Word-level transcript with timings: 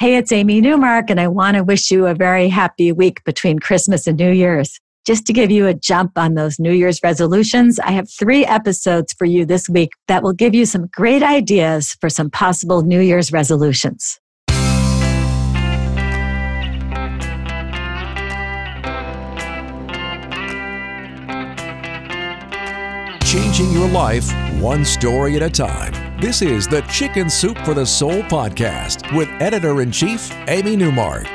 Hey, 0.00 0.14
it's 0.14 0.30
Amy 0.30 0.60
Newmark, 0.60 1.10
and 1.10 1.18
I 1.18 1.26
want 1.26 1.56
to 1.56 1.64
wish 1.64 1.90
you 1.90 2.06
a 2.06 2.14
very 2.14 2.48
happy 2.48 2.92
week 2.92 3.24
between 3.24 3.58
Christmas 3.58 4.06
and 4.06 4.16
New 4.16 4.30
Year's. 4.30 4.78
Just 5.04 5.26
to 5.26 5.32
give 5.32 5.50
you 5.50 5.66
a 5.66 5.74
jump 5.74 6.12
on 6.14 6.34
those 6.34 6.60
New 6.60 6.70
Year's 6.70 7.00
resolutions, 7.02 7.80
I 7.80 7.90
have 7.90 8.08
three 8.08 8.46
episodes 8.46 9.12
for 9.12 9.24
you 9.24 9.44
this 9.44 9.68
week 9.68 9.90
that 10.06 10.22
will 10.22 10.34
give 10.34 10.54
you 10.54 10.66
some 10.66 10.86
great 10.92 11.24
ideas 11.24 11.96
for 12.00 12.08
some 12.08 12.30
possible 12.30 12.82
New 12.82 13.00
Year's 13.00 13.32
resolutions. 13.32 14.20
Changing 23.24 23.72
your 23.72 23.88
life 23.88 24.32
one 24.60 24.84
story 24.84 25.34
at 25.34 25.42
a 25.42 25.50
time. 25.50 25.97
This 26.20 26.42
is 26.42 26.66
the 26.66 26.80
Chicken 26.90 27.30
Soup 27.30 27.56
for 27.58 27.74
the 27.74 27.86
Soul 27.86 28.22
podcast 28.24 29.16
with 29.16 29.28
editor 29.40 29.82
in 29.82 29.92
chief, 29.92 30.32
Amy 30.48 30.74
Newmark. 30.74 31.26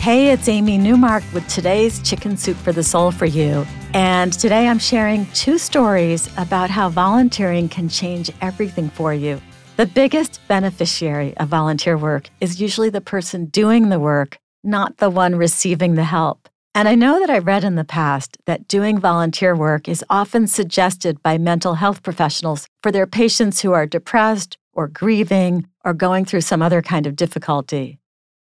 Hey, 0.00 0.32
it's 0.32 0.50
Amy 0.50 0.76
Newmark 0.76 1.24
with 1.32 1.48
today's 1.48 2.02
Chicken 2.02 2.36
Soup 2.36 2.58
for 2.58 2.72
the 2.72 2.82
Soul 2.82 3.10
for 3.10 3.24
you. 3.24 3.66
And 3.94 4.34
today 4.34 4.68
I'm 4.68 4.78
sharing 4.78 5.24
two 5.32 5.56
stories 5.56 6.28
about 6.36 6.68
how 6.68 6.90
volunteering 6.90 7.70
can 7.70 7.88
change 7.88 8.30
everything 8.42 8.90
for 8.90 9.14
you. 9.14 9.40
The 9.78 9.86
biggest 9.86 10.46
beneficiary 10.46 11.34
of 11.38 11.48
volunteer 11.48 11.96
work 11.96 12.28
is 12.38 12.60
usually 12.60 12.90
the 12.90 13.00
person 13.00 13.46
doing 13.46 13.88
the 13.88 13.98
work, 13.98 14.36
not 14.62 14.98
the 14.98 15.08
one 15.08 15.36
receiving 15.36 15.94
the 15.94 16.04
help. 16.04 16.50
And 16.76 16.90
I 16.90 16.94
know 16.94 17.18
that 17.20 17.30
I 17.30 17.38
read 17.38 17.64
in 17.64 17.76
the 17.76 17.86
past 17.86 18.36
that 18.44 18.68
doing 18.68 18.98
volunteer 18.98 19.56
work 19.56 19.88
is 19.88 20.04
often 20.10 20.46
suggested 20.46 21.22
by 21.22 21.38
mental 21.38 21.76
health 21.76 22.02
professionals 22.02 22.66
for 22.82 22.92
their 22.92 23.06
patients 23.06 23.62
who 23.62 23.72
are 23.72 23.86
depressed 23.86 24.58
or 24.74 24.86
grieving 24.86 25.66
or 25.86 25.94
going 25.94 26.26
through 26.26 26.42
some 26.42 26.60
other 26.60 26.82
kind 26.82 27.06
of 27.06 27.16
difficulty. 27.16 27.98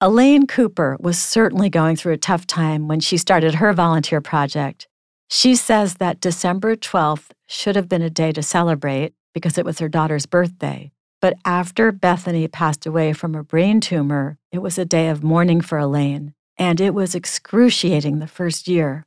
Elaine 0.01 0.47
Cooper 0.47 0.97
was 0.99 1.19
certainly 1.19 1.69
going 1.69 1.95
through 1.95 2.15
a 2.15 2.17
tough 2.17 2.47
time 2.47 2.89
when 2.89 3.01
she 3.01 3.19
started 3.19 3.57
her 3.57 3.75
volunteer 3.75 4.23
project. 4.23 4.89
She 5.29 5.55
says 5.55 5.97
that 5.97 6.19
December 6.19 6.75
12th 6.75 7.33
should 7.47 7.77
have 7.77 7.87
been 7.87 8.01
a 8.01 8.09
day 8.09 8.33
to 8.33 8.43
celebrate 8.43 9.13
because 9.35 9.59
it 9.59 9.65
was 9.67 9.79
her 9.79 9.91
daughter's 9.91 10.25
birthday. 10.25 10.91
But 11.21 11.35
after 11.45 11.93
Bethany 11.93 12.49
passed 12.49 12.87
away 12.87 13.13
from 13.13 13.35
a 13.35 13.45
brain 13.45 13.79
tumor, 13.79 14.39
it 14.51 14.61
was 14.61 14.79
a 14.79 14.87
day 14.87 15.09
of 15.09 15.23
mourning 15.23 15.61
for 15.61 15.77
Elaine 15.77 16.33
and 16.59 16.81
it 16.81 16.95
was 16.95 17.15
excruciating 17.15 18.19
the 18.19 18.27
first 18.27 18.69
year. 18.69 19.05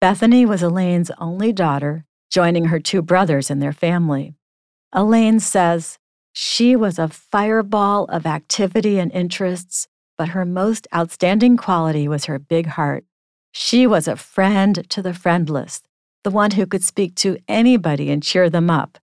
Bethany 0.00 0.44
was 0.44 0.62
Elaine's 0.62 1.10
only 1.18 1.52
daughter, 1.52 2.04
joining 2.30 2.66
her 2.66 2.80
two 2.80 3.02
brothers 3.02 3.50
in 3.50 3.60
their 3.60 3.72
family. 3.72 4.34
Elaine 4.92 5.40
says, 5.40 5.98
She 6.32 6.76
was 6.76 6.98
a 6.98 7.08
fireball 7.08 8.04
of 8.06 8.26
activity 8.26 8.98
and 8.98 9.12
interests, 9.12 9.88
but 10.18 10.28
her 10.28 10.44
most 10.44 10.86
outstanding 10.94 11.56
quality 11.56 12.08
was 12.08 12.26
her 12.26 12.38
big 12.38 12.66
heart. 12.66 13.04
She 13.52 13.86
was 13.86 14.06
a 14.06 14.16
friend 14.16 14.88
to 14.90 15.02
the 15.02 15.14
friendless, 15.14 15.82
the 16.24 16.30
one 16.30 16.52
who 16.52 16.66
could 16.66 16.82
speak 16.82 17.14
to 17.16 17.38
anybody 17.48 18.10
and 18.10 18.22
cheer 18.22 18.50
them 18.50 18.70
up. 18.70 18.98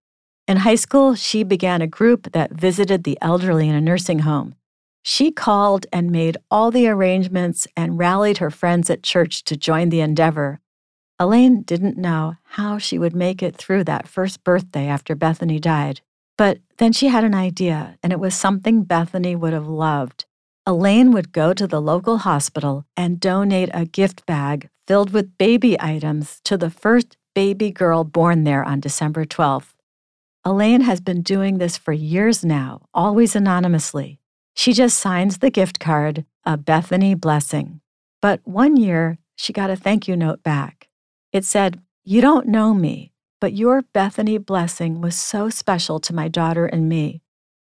In 0.47 0.58
high 0.58 0.75
school, 0.75 1.16
she 1.16 1.44
began 1.44 1.81
a 1.81 1.88
group 1.88 2.31
that 2.33 2.52
visited 2.52 3.03
the 3.03 3.17
elderly 3.21 3.69
in 3.69 3.75
a 3.75 3.81
nursing 3.81 4.19
home. 4.19 4.55
She 5.03 5.31
called 5.31 5.85
and 5.91 6.09
made 6.09 6.37
all 6.49 6.71
the 6.71 6.87
arrangements 6.87 7.67
and 7.75 7.99
rallied 7.99 8.37
her 8.37 8.49
friends 8.49 8.89
at 8.89 9.03
church 9.03 9.43
to 9.43 9.57
join 9.57 9.89
the 9.89 9.99
endeavor. 9.99 10.61
Elaine 11.19 11.61
didn't 11.61 11.97
know 11.97 12.37
how 12.43 12.77
she 12.77 12.97
would 12.97 13.13
make 13.13 13.43
it 13.43 13.55
through 13.55 13.83
that 13.83 14.07
first 14.07 14.43
birthday 14.45 14.87
after 14.87 15.13
Bethany 15.13 15.59
died. 15.59 15.99
But 16.37 16.59
then 16.77 16.93
she 16.93 17.07
had 17.07 17.25
an 17.25 17.35
idea, 17.35 17.97
and 18.01 18.13
it 18.13 18.19
was 18.19 18.33
something 18.33 18.83
Bethany 18.83 19.35
would 19.35 19.53
have 19.53 19.67
loved. 19.67 20.25
Elaine 20.65 21.11
would 21.11 21.33
go 21.33 21.53
to 21.53 21.67
the 21.67 21.81
local 21.81 22.19
hospital 22.19 22.85
and 22.95 23.19
donate 23.19 23.69
a 23.73 23.85
gift 23.85 24.25
bag 24.25 24.69
filled 24.87 25.11
with 25.11 25.37
baby 25.37 25.79
items 25.81 26.39
to 26.45 26.57
the 26.57 26.69
first 26.69 27.17
baby 27.35 27.71
girl 27.71 28.05
born 28.05 28.45
there 28.45 28.63
on 28.63 28.80
December 28.80 29.25
12th. 29.25 29.73
Elaine 30.45 30.81
has 30.81 31.02
been 31.02 31.21
doing 31.21 31.58
this 31.58 31.77
for 31.77 31.92
years 31.92 32.43
now, 32.43 32.86
always 32.93 33.36
anonymously. 33.36 34.19
She 34.53 34.73
just 34.73 34.97
signs 34.97 35.39
the 35.39 35.49
gift 35.49 35.80
card, 35.80 36.25
a 36.45 36.58
Bethany 36.58 37.15
blessing. 37.15 37.81
But 38.21 38.41
one 38.43 38.77
year, 38.77 39.17
she 39.36 39.53
got 39.53 39.69
a 39.69 39.75
thank 39.75 40.08
you 40.08 40.15
note 40.15 40.43
back. 40.43 40.87
It 41.31 41.45
said, 41.45 41.81
You 42.03 42.21
don't 42.21 42.47
know 42.47 42.73
me, 42.73 43.11
but 43.42 43.53
your 43.53 43.81
Bethany 43.93 44.37
blessing 44.37 45.02
was 45.02 45.15
so 45.15 45.49
special 45.49 45.99
to 45.99 46.13
my 46.13 46.27
daughter 46.27 46.65
and 46.65 46.87
me. 46.87 47.21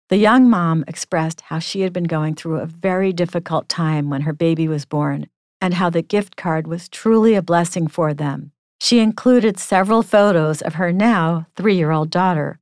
The 0.09 0.17
young 0.17 0.51
mom 0.51 0.85
expressed 0.89 1.43
how 1.43 1.61
she 1.61 1.83
had 1.83 1.93
been 1.93 2.05
going 2.05 2.35
through 2.35 2.59
a 2.59 2.67
very 2.67 3.13
difficult 3.13 3.69
time 3.69 4.11
when 4.11 4.23
her 4.23 4.33
baby 4.33 4.67
was 4.67 4.85
born 4.85 5.29
and 5.61 5.75
how 5.75 5.91
the 5.91 6.03
gift 6.03 6.37
card 6.37 6.67
was 6.67 6.89
truly 6.89 7.35
a 7.35 7.43
blessing 7.43 7.87
for 7.87 8.13
them. 8.13 8.53
She 8.81 8.99
included 8.99 9.59
several 9.59 10.03
photos 10.03 10.63
of 10.63 10.75
her 10.75 10.93
now 10.93 11.47
three 11.55 11.77
year 11.77 11.91
old 11.91 12.11
daughter. 12.11 12.60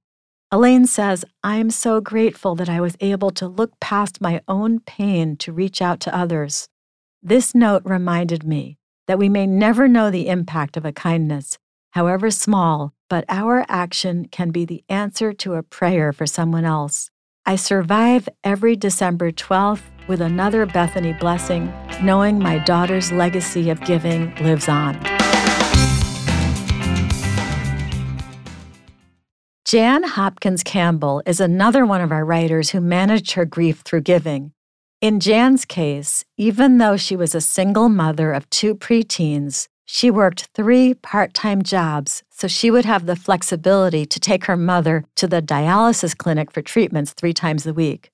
Elaine 0.51 0.87
says, 0.87 1.27
I'm 1.45 1.71
so 1.71 2.01
grateful 2.01 2.55
that 2.55 2.71
I 2.71 2.81
was 2.81 2.97
able 3.01 3.31
to 3.33 3.47
look 3.47 3.79
past 3.81 4.23
my 4.23 4.41
own 4.49 4.81
pain 4.81 5.37
to 5.39 5.53
reach 5.53 5.83
out 5.83 6.01
to 6.01 6.17
others. 6.17 6.69
This 7.23 7.55
note 7.55 7.83
reminded 7.85 8.45
me 8.45 8.79
that 9.09 9.19
we 9.19 9.29
may 9.29 9.47
never 9.47 9.87
know 9.89 10.11
the 10.11 10.29
impact 10.29 10.79
of 10.79 10.87
a 10.87 10.93
kindness, 10.93 11.59
however 11.91 12.31
small, 12.31 12.95
but 13.11 13.27
our 13.29 13.67
action 13.69 14.27
can 14.29 14.51
be 14.51 14.65
the 14.65 14.83
answer 14.89 15.35
to 15.35 15.55
a 15.55 15.63
prayer 15.63 16.15
for 16.15 16.25
someone 16.27 16.65
else. 16.65 17.11
I 17.45 17.57
survive 17.57 18.27
every 18.43 18.75
December 18.75 19.31
12th 19.31 19.83
with 20.09 20.23
another 20.23 20.65
Bethany 20.65 21.13
blessing, 21.13 21.71
knowing 22.03 22.39
my 22.39 22.57
daughter's 22.59 23.13
legacy 23.13 23.69
of 23.69 23.83
giving 23.83 24.35
lives 24.37 24.69
on. 24.69 25.18
Jan 29.69 30.03
Hopkins 30.03 30.63
Campbell 30.63 31.23
is 31.27 31.41
another 31.41 31.85
one 31.85 32.01
of 32.01 32.11
our 32.11 32.25
writers 32.25 32.71
who 32.71 32.81
managed 32.81 33.33
her 33.33 33.45
grief 33.45 33.81
through 33.81 34.01
giving. 34.01 34.53
In 35.03 35.21
Jan's 35.21 35.67
case, 35.67 36.25
even 36.39 36.79
though 36.79 36.97
she 36.97 37.15
was 37.15 37.35
a 37.35 37.43
single 37.43 37.91
mother 37.91 38.33
of 38.33 38.49
two 38.49 38.75
preteens, 38.75 39.69
she 39.85 40.11
worked 40.11 40.49
three 40.55 40.95
part 40.95 41.35
time 41.35 41.63
jobs 41.63 42.23
so 42.31 42.49
she 42.49 42.71
would 42.71 42.87
have 42.87 43.05
the 43.05 43.15
flexibility 43.15 44.07
to 44.07 44.19
take 44.19 44.47
her 44.47 44.57
mother 44.57 45.05
to 45.17 45.27
the 45.27 45.43
dialysis 45.43 46.17
clinic 46.17 46.51
for 46.51 46.63
treatments 46.63 47.13
three 47.13 47.35
times 47.35 47.67
a 47.67 47.75
week. 47.75 48.11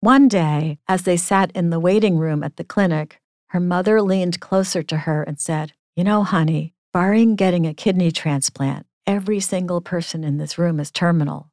One 0.00 0.26
day, 0.26 0.80
as 0.88 1.02
they 1.02 1.16
sat 1.16 1.52
in 1.52 1.70
the 1.70 1.78
waiting 1.78 2.18
room 2.18 2.42
at 2.42 2.56
the 2.56 2.64
clinic, 2.64 3.20
her 3.50 3.60
mother 3.60 4.02
leaned 4.02 4.40
closer 4.40 4.82
to 4.82 4.96
her 4.96 5.22
and 5.22 5.38
said, 5.38 5.72
You 5.94 6.02
know, 6.02 6.24
honey, 6.24 6.74
barring 6.92 7.36
getting 7.36 7.64
a 7.64 7.74
kidney 7.74 8.10
transplant, 8.10 8.86
every 9.06 9.40
single 9.40 9.80
person 9.80 10.24
in 10.24 10.38
this 10.38 10.58
room 10.58 10.80
is 10.80 10.90
terminal. 10.90 11.50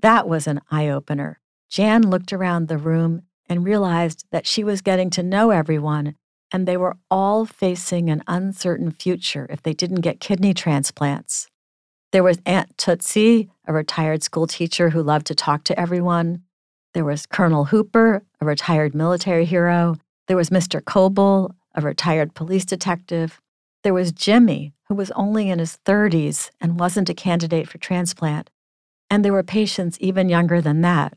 That 0.00 0.28
was 0.28 0.46
an 0.46 0.60
eye 0.70 0.88
opener. 0.88 1.40
Jan 1.68 2.08
looked 2.08 2.32
around 2.32 2.68
the 2.68 2.78
room 2.78 3.22
and 3.48 3.64
realized 3.64 4.24
that 4.32 4.46
she 4.46 4.64
was 4.64 4.80
getting 4.80 5.10
to 5.10 5.22
know 5.22 5.50
everyone, 5.50 6.14
and 6.52 6.66
they 6.66 6.76
were 6.76 6.96
all 7.10 7.46
facing 7.46 8.10
an 8.10 8.22
uncertain 8.26 8.90
future 8.90 9.46
if 9.50 9.62
they 9.62 9.72
didn't 9.72 10.00
get 10.00 10.20
kidney 10.20 10.54
transplants. 10.54 11.48
There 12.12 12.24
was 12.24 12.38
Aunt 12.44 12.76
Tootsie, 12.76 13.50
a 13.66 13.72
retired 13.72 14.22
school 14.22 14.48
teacher 14.48 14.90
who 14.90 15.02
loved 15.02 15.26
to 15.26 15.34
talk 15.34 15.62
to 15.64 15.78
everyone. 15.78 16.42
There 16.92 17.04
was 17.04 17.26
Colonel 17.26 17.66
Hooper, 17.66 18.24
a 18.40 18.44
retired 18.44 18.94
military 18.94 19.44
hero. 19.44 19.96
There 20.26 20.36
was 20.36 20.50
Mr. 20.50 20.84
Coble, 20.84 21.54
a 21.74 21.80
retired 21.80 22.34
police 22.34 22.64
detective. 22.64 23.40
There 23.82 23.94
was 23.94 24.12
Jimmy, 24.12 24.74
who 24.88 24.94
was 24.94 25.10
only 25.12 25.48
in 25.48 25.58
his 25.58 25.78
30s 25.86 26.50
and 26.60 26.78
wasn't 26.78 27.08
a 27.08 27.14
candidate 27.14 27.68
for 27.68 27.78
transplant. 27.78 28.50
And 29.08 29.24
there 29.24 29.32
were 29.32 29.42
patients 29.42 29.96
even 30.00 30.28
younger 30.28 30.60
than 30.60 30.82
that. 30.82 31.14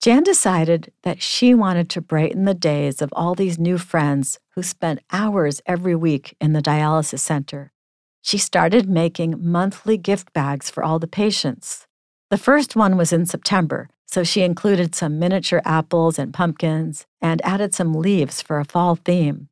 Jan 0.00 0.22
decided 0.22 0.92
that 1.02 1.22
she 1.22 1.54
wanted 1.54 1.88
to 1.90 2.00
brighten 2.00 2.44
the 2.44 2.54
days 2.54 3.00
of 3.00 3.12
all 3.14 3.34
these 3.34 3.58
new 3.58 3.78
friends 3.78 4.38
who 4.50 4.62
spent 4.62 5.00
hours 5.10 5.62
every 5.66 5.96
week 5.96 6.36
in 6.40 6.52
the 6.52 6.62
dialysis 6.62 7.20
center. 7.20 7.72
She 8.20 8.38
started 8.38 8.88
making 8.88 9.36
monthly 9.38 9.96
gift 9.96 10.32
bags 10.32 10.70
for 10.70 10.84
all 10.84 10.98
the 10.98 11.06
patients. 11.06 11.86
The 12.30 12.38
first 12.38 12.76
one 12.76 12.96
was 12.96 13.12
in 13.12 13.26
September, 13.26 13.88
so 14.06 14.22
she 14.24 14.42
included 14.42 14.94
some 14.94 15.18
miniature 15.18 15.62
apples 15.64 16.18
and 16.18 16.32
pumpkins 16.32 17.06
and 17.20 17.44
added 17.44 17.74
some 17.74 17.94
leaves 17.94 18.40
for 18.40 18.58
a 18.60 18.64
fall 18.64 18.96
theme. 18.96 19.48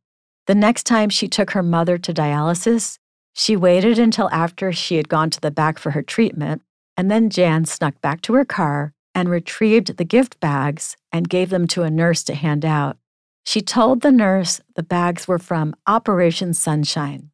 The 0.46 0.54
next 0.54 0.84
time 0.84 1.08
she 1.08 1.28
took 1.28 1.52
her 1.52 1.62
mother 1.62 1.98
to 1.98 2.12
dialysis, 2.12 2.98
she 3.32 3.56
waited 3.56 3.98
until 3.98 4.28
after 4.30 4.72
she 4.72 4.96
had 4.96 5.08
gone 5.08 5.30
to 5.30 5.40
the 5.40 5.50
back 5.50 5.78
for 5.78 5.92
her 5.92 6.02
treatment, 6.02 6.62
and 6.96 7.10
then 7.10 7.30
Jan 7.30 7.64
snuck 7.64 8.00
back 8.00 8.20
to 8.22 8.34
her 8.34 8.44
car 8.44 8.92
and 9.14 9.28
retrieved 9.28 9.96
the 9.96 10.04
gift 10.04 10.40
bags 10.40 10.96
and 11.12 11.28
gave 11.28 11.50
them 11.50 11.66
to 11.68 11.82
a 11.82 11.90
nurse 11.90 12.22
to 12.24 12.34
hand 12.34 12.64
out. 12.64 12.98
She 13.44 13.60
told 13.60 14.00
the 14.00 14.12
nurse 14.12 14.60
the 14.74 14.82
bags 14.82 15.26
were 15.26 15.38
from 15.38 15.74
Operation 15.86 16.54
Sunshine. 16.54 17.30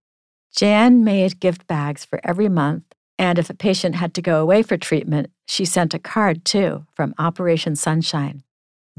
Jan 0.54 1.04
made 1.04 1.40
gift 1.40 1.66
bags 1.66 2.04
for 2.04 2.20
every 2.24 2.48
month, 2.48 2.84
and 3.18 3.38
if 3.38 3.50
a 3.50 3.54
patient 3.54 3.94
had 3.96 4.14
to 4.14 4.22
go 4.22 4.40
away 4.40 4.62
for 4.62 4.76
treatment, 4.76 5.30
she 5.46 5.64
sent 5.64 5.94
a 5.94 5.98
card 5.98 6.44
too 6.44 6.86
from 6.94 7.14
Operation 7.18 7.76
Sunshine. 7.76 8.42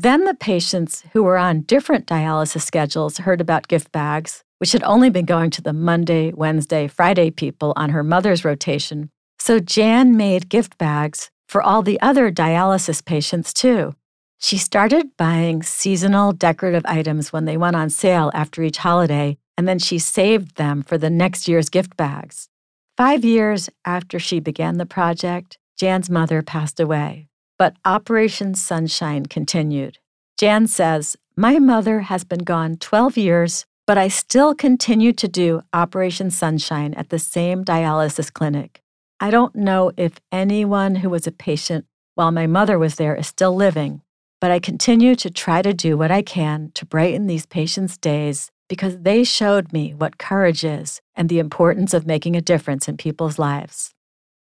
Then 0.02 0.24
the 0.24 0.34
patients 0.34 1.04
who 1.12 1.24
were 1.24 1.38
on 1.38 1.64
different 1.64 2.08
dialysis 2.08 2.62
schedules 2.62 3.18
heard 3.18 3.42
about 3.42 3.68
gift 3.68 3.92
bags, 3.92 4.46
which 4.60 4.72
had 4.72 4.82
only 4.84 5.10
been 5.10 5.26
going 5.26 5.50
to 5.52 5.62
the 5.62 5.74
Monday, 5.74 6.32
Wednesday, 6.32 6.88
Friday 6.88 7.32
people 7.32 7.74
on 7.76 7.90
her 7.90 8.02
mother's 8.02 8.46
rotation. 8.46 9.10
So 9.40 9.60
Jan 9.60 10.16
made 10.16 10.48
gift 10.48 10.78
bags 10.78 11.32
for 11.50 11.62
all 11.62 11.82
the 11.82 12.00
other 12.00 12.32
dialysis 12.32 13.04
patients 13.04 13.54
too. 13.54 13.94
She 14.38 14.58
started 14.58 15.18
buying 15.18 15.64
seasonal 15.64 16.32
decorative 16.32 16.86
items 16.86 17.34
when 17.34 17.44
they 17.44 17.58
went 17.58 17.76
on 17.76 17.90
sale 17.90 18.32
after 18.34 18.64
each 18.64 18.78
holiday, 18.78 19.38
and 19.58 19.68
then 19.68 19.80
she 19.80 20.00
saved 20.00 20.56
them 20.56 20.82
for 20.82 20.98
the 20.98 21.10
next 21.10 21.50
year's 21.50 21.68
gift 21.68 21.98
bags. 21.98 22.48
Five 22.96 23.26
years 23.26 23.70
after 23.84 24.18
she 24.18 24.40
began 24.40 24.78
the 24.78 24.86
project, 24.86 25.58
Jan's 25.78 26.10
mother 26.10 26.42
passed 26.42 26.80
away. 26.80 27.29
But 27.60 27.76
Operation 27.84 28.56
Sunshine 28.56 29.26
continued. 29.26 30.00
Jan 30.40 30.66
says, 30.66 31.18
My 31.36 31.60
mother 31.60 32.00
has 32.00 32.24
been 32.24 32.46
gone 32.46 32.78
12 32.78 33.18
years, 33.18 33.66
but 33.86 33.98
I 33.98 34.08
still 34.08 34.56
continue 34.56 35.12
to 35.12 35.28
do 35.28 35.62
Operation 35.74 36.32
Sunshine 36.32 36.94
at 36.94 37.10
the 37.10 37.20
same 37.20 37.66
dialysis 37.66 38.32
clinic. 38.32 38.82
I 39.20 39.30
don't 39.30 39.54
know 39.56 39.92
if 39.98 40.14
anyone 40.32 40.96
who 40.96 41.10
was 41.10 41.28
a 41.28 41.34
patient 41.34 41.86
while 42.16 42.32
my 42.32 42.48
mother 42.48 42.80
was 42.80 42.96
there 42.96 43.16
is 43.16 43.28
still 43.28 43.54
living, 43.54 44.04
but 44.40 44.52
I 44.52 44.60
continue 44.60 45.14
to 45.16 45.30
try 45.30 45.62
to 45.62 45.74
do 45.74 45.98
what 45.98 46.12
I 46.12 46.22
can 46.22 46.72
to 46.76 46.86
brighten 46.86 47.28
these 47.28 47.46
patients' 47.46 47.98
days 47.98 48.52
because 48.70 49.00
they 49.00 49.26
showed 49.26 49.74
me 49.74 49.94
what 49.94 50.18
courage 50.18 50.64
is 50.64 51.02
and 51.14 51.28
the 51.28 51.40
importance 51.40 51.94
of 51.94 52.08
making 52.08 52.38
a 52.38 52.42
difference 52.42 52.88
in 52.88 52.96
people's 52.96 53.38
lives. 53.38 53.94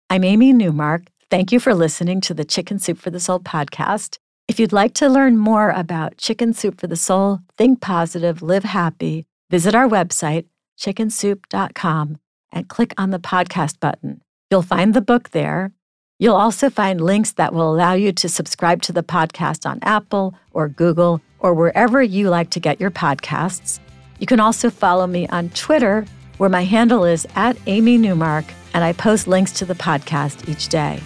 I'm 0.07 0.23
Amy 0.23 0.53
Newmark. 0.53 1.07
Thank 1.29 1.51
you 1.51 1.59
for 1.59 1.75
listening 1.75 2.21
to 2.21 2.33
the 2.33 2.45
Chicken 2.45 2.79
Soup 2.79 2.97
for 2.97 3.09
the 3.09 3.19
Soul 3.19 3.41
podcast. 3.41 4.17
If 4.47 4.61
you'd 4.61 4.71
like 4.71 4.93
to 4.93 5.09
learn 5.09 5.35
more 5.35 5.71
about 5.71 6.15
Chicken 6.15 6.53
Soup 6.53 6.79
for 6.79 6.87
the 6.87 6.95
Soul, 6.95 7.41
think 7.57 7.81
positive, 7.81 8.41
live 8.41 8.63
happy, 8.63 9.25
visit 9.49 9.75
our 9.75 9.89
website, 9.89 10.45
chickensoup.com, 10.79 12.17
and 12.53 12.69
click 12.69 12.93
on 12.97 13.09
the 13.09 13.19
podcast 13.19 13.77
button. 13.81 14.21
You'll 14.49 14.61
find 14.61 14.93
the 14.93 15.01
book 15.01 15.31
there. 15.31 15.73
You'll 16.17 16.37
also 16.37 16.69
find 16.69 17.01
links 17.01 17.33
that 17.33 17.53
will 17.53 17.73
allow 17.73 17.91
you 17.91 18.13
to 18.13 18.29
subscribe 18.29 18.81
to 18.83 18.93
the 18.93 19.03
podcast 19.03 19.69
on 19.69 19.79
Apple 19.81 20.33
or 20.53 20.69
Google 20.69 21.19
or 21.39 21.53
wherever 21.53 22.01
you 22.01 22.29
like 22.29 22.51
to 22.51 22.61
get 22.61 22.79
your 22.79 22.89
podcasts. 22.89 23.79
You 24.19 24.27
can 24.27 24.39
also 24.39 24.69
follow 24.69 25.05
me 25.05 25.27
on 25.27 25.49
Twitter, 25.49 26.05
where 26.37 26.49
my 26.49 26.63
handle 26.63 27.03
is 27.03 27.27
at 27.35 27.57
Amy 27.67 27.97
Newmark, 27.97 28.45
and 28.73 28.81
I 28.81 28.93
post 28.93 29.27
links 29.27 29.51
to 29.53 29.65
the 29.65 29.75
podcast 29.75 30.47
each 30.47 30.69
day. 30.69 31.01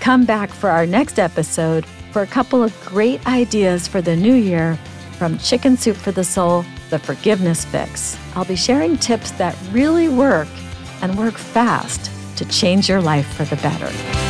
Come 0.00 0.24
back 0.24 0.48
for 0.48 0.70
our 0.70 0.86
next 0.86 1.18
episode 1.18 1.84
for 2.10 2.22
a 2.22 2.26
couple 2.26 2.62
of 2.62 2.74
great 2.86 3.24
ideas 3.26 3.86
for 3.86 4.00
the 4.00 4.16
new 4.16 4.34
year 4.34 4.78
from 5.18 5.36
Chicken 5.38 5.76
Soup 5.76 5.94
for 5.94 6.10
the 6.10 6.24
Soul, 6.24 6.64
The 6.88 6.98
Forgiveness 6.98 7.66
Fix. 7.66 8.18
I'll 8.34 8.46
be 8.46 8.56
sharing 8.56 8.96
tips 8.96 9.30
that 9.32 9.56
really 9.70 10.08
work 10.08 10.48
and 11.02 11.18
work 11.18 11.34
fast 11.34 12.10
to 12.38 12.46
change 12.46 12.88
your 12.88 13.02
life 13.02 13.26
for 13.34 13.44
the 13.44 13.56
better. 13.56 14.29